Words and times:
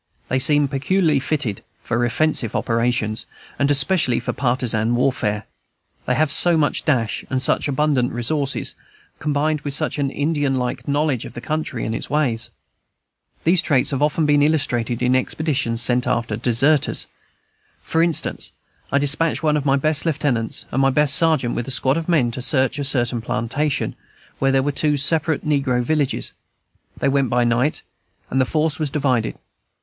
They 0.29 0.39
seem 0.39 0.67
peculiarly 0.67 1.19
fitted 1.19 1.63
for 1.79 2.03
offensive 2.03 2.55
operations, 2.55 3.27
and 3.59 3.69
especially 3.69 4.19
for 4.19 4.33
partisan 4.33 4.95
warfare; 4.95 5.45
they 6.07 6.15
have 6.15 6.31
so 6.31 6.57
much 6.57 6.83
dash 6.85 7.23
and 7.29 7.39
such 7.39 7.67
abundant 7.67 8.11
resources, 8.11 8.73
combined 9.19 9.61
with 9.61 9.75
such 9.75 9.99
an 9.99 10.09
Indian 10.09 10.55
like 10.55 10.87
knowledge 10.87 11.23
of 11.25 11.35
the 11.35 11.39
country 11.39 11.85
and 11.85 11.93
its 11.93 12.09
ways. 12.09 12.49
These 13.43 13.61
traits 13.61 13.91
have 13.91 13.99
been 13.99 14.03
often 14.05 14.41
illustrated 14.41 15.03
in 15.03 15.15
expeditions 15.15 15.83
sent 15.83 16.07
after 16.07 16.35
deserters. 16.35 17.05
For 17.83 18.01
instance, 18.01 18.49
I 18.91 18.97
despatched 18.97 19.43
one 19.43 19.55
of 19.55 19.67
my 19.67 19.75
best 19.75 20.07
lieutenants 20.07 20.65
and 20.71 20.81
my 20.81 20.89
best 20.89 21.13
sergeant 21.15 21.53
with 21.53 21.67
a 21.67 21.69
squad 21.69 21.97
of 21.97 22.09
men 22.09 22.31
to 22.31 22.41
search 22.41 22.79
a 22.79 22.83
certain 22.83 23.21
plantation, 23.21 23.95
where 24.39 24.51
there 24.51 24.63
were 24.63 24.71
two 24.71 24.97
separate 24.97 25.45
negro 25.47 25.83
villages. 25.83 26.33
They 26.97 27.07
went 27.07 27.29
by 27.29 27.43
night, 27.43 27.83
and 28.31 28.41
the 28.41 28.45
force 28.45 28.79
was 28.79 28.89
divided. 28.89 29.37